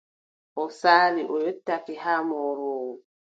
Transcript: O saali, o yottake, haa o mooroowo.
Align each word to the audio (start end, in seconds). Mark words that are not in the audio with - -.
O 0.61 0.63
saali, 0.79 1.21
o 1.33 1.35
yottake, 1.45 1.93
haa 2.03 2.21
o 2.23 2.27
mooroowo. 2.29 2.93